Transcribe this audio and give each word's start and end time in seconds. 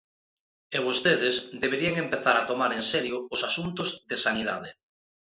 E 0.75 0.79
vostedes 0.87 1.35
deberían 1.63 1.95
empezar 2.03 2.35
a 2.37 2.47
tomar 2.49 2.71
en 2.79 2.83
serio 2.93 3.17
os 3.35 3.41
asuntos 3.49 3.89
de 4.09 4.17
sanidade. 4.25 4.69